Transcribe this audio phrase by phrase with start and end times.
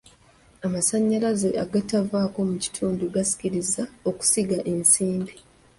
[0.65, 5.33] Amasannyalaze agatavaako mu kitundu gasikiriza okusiga ensimbi.